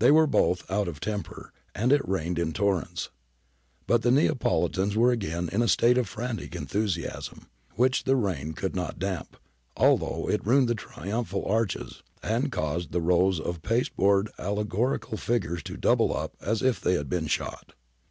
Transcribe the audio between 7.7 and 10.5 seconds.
which the rain could not damp, although it